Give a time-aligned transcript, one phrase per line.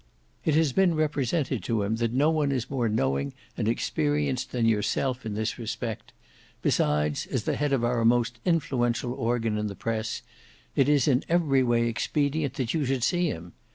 [0.45, 4.65] It has been represented to him that no one is more knowing and experienced than
[4.65, 6.11] yourself in this respect;
[6.63, 10.23] besides as the head of our most influential organ in the Press,
[10.75, 13.53] it is in every way expedient that you should see him.